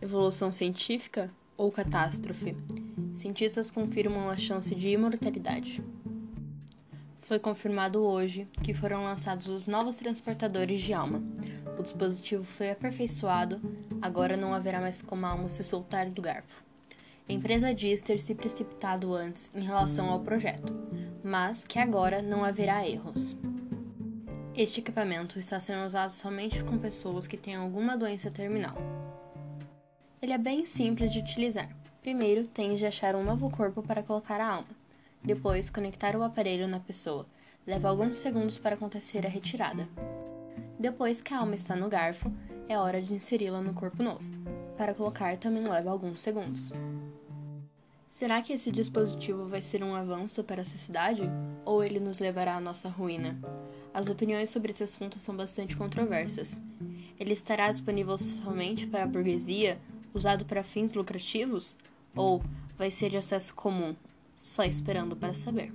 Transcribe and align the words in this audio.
Revolução 0.00 0.50
científica 0.50 1.30
ou 1.56 1.70
catástrofe? 1.70 2.56
Cientistas 3.12 3.70
confirmam 3.70 4.30
a 4.30 4.36
chance 4.36 4.74
de 4.74 4.88
imortalidade. 4.88 5.82
Foi 7.20 7.38
confirmado 7.38 8.02
hoje 8.02 8.48
que 8.62 8.72
foram 8.72 9.04
lançados 9.04 9.48
os 9.48 9.66
novos 9.66 9.96
transportadores 9.96 10.80
de 10.80 10.94
alma. 10.94 11.22
O 11.78 11.82
dispositivo 11.82 12.42
foi 12.42 12.70
aperfeiçoado, 12.70 13.60
agora 14.00 14.36
não 14.36 14.54
haverá 14.54 14.80
mais 14.80 15.02
como 15.02 15.26
a 15.26 15.30
alma 15.30 15.48
se 15.48 15.62
soltar 15.62 16.08
do 16.08 16.22
garfo. 16.22 16.64
A 17.28 17.32
empresa 17.32 17.74
diz 17.74 18.00
ter 18.00 18.20
se 18.20 18.34
precipitado 18.34 19.14
antes 19.14 19.50
em 19.54 19.60
relação 19.60 20.08
ao 20.08 20.20
projeto, 20.20 20.72
mas 21.22 21.64
que 21.64 21.78
agora 21.78 22.22
não 22.22 22.42
haverá 22.42 22.88
erros. 22.88 23.36
Este 24.56 24.80
equipamento 24.80 25.38
está 25.38 25.60
sendo 25.60 25.86
usado 25.86 26.10
somente 26.10 26.64
com 26.64 26.78
pessoas 26.78 27.26
que 27.26 27.36
têm 27.36 27.54
alguma 27.54 27.96
doença 27.96 28.30
terminal. 28.30 28.76
Ele 30.28 30.34
é 30.34 30.38
bem 30.38 30.66
simples 30.66 31.10
de 31.10 31.20
utilizar. 31.20 31.74
Primeiro, 32.02 32.46
tens 32.46 32.78
de 32.78 32.84
achar 32.84 33.16
um 33.16 33.24
novo 33.24 33.48
corpo 33.48 33.82
para 33.82 34.02
colocar 34.02 34.38
a 34.42 34.56
alma. 34.56 34.68
Depois, 35.24 35.70
conectar 35.70 36.14
o 36.14 36.22
aparelho 36.22 36.68
na 36.68 36.78
pessoa. 36.78 37.24
Leva 37.66 37.88
alguns 37.88 38.18
segundos 38.18 38.58
para 38.58 38.74
acontecer 38.74 39.24
a 39.24 39.28
retirada. 39.30 39.88
Depois 40.78 41.22
que 41.22 41.32
a 41.32 41.38
alma 41.38 41.54
está 41.54 41.74
no 41.74 41.88
garfo, 41.88 42.30
é 42.68 42.76
hora 42.76 43.00
de 43.00 43.14
inseri-la 43.14 43.62
no 43.62 43.72
corpo 43.72 44.02
novo. 44.02 44.20
Para 44.76 44.92
colocar 44.92 45.34
também 45.38 45.66
leva 45.66 45.90
alguns 45.90 46.20
segundos. 46.20 46.72
Será 48.06 48.42
que 48.42 48.52
esse 48.52 48.70
dispositivo 48.70 49.48
vai 49.48 49.62
ser 49.62 49.82
um 49.82 49.94
avanço 49.94 50.44
para 50.44 50.60
a 50.60 50.66
sociedade 50.66 51.22
ou 51.64 51.82
ele 51.82 51.98
nos 51.98 52.18
levará 52.18 52.56
à 52.56 52.60
nossa 52.60 52.90
ruína? 52.90 53.40
As 53.94 54.10
opiniões 54.10 54.50
sobre 54.50 54.72
esse 54.72 54.82
assunto 54.84 55.18
são 55.18 55.34
bastante 55.34 55.74
controversas. 55.74 56.60
Ele 57.18 57.32
estará 57.32 57.70
disponível 57.70 58.18
somente 58.18 58.86
para 58.86 59.04
a 59.04 59.06
burguesia, 59.06 59.80
usado 60.14 60.44
para 60.44 60.62
fins 60.62 60.92
lucrativos, 60.92 61.76
ou 62.14 62.42
vai 62.76 62.90
ser 62.90 63.10
de 63.10 63.16
acesso 63.16 63.54
comum, 63.54 63.94
só 64.34 64.64
esperando 64.64 65.16
para 65.16 65.34
saber? 65.34 65.72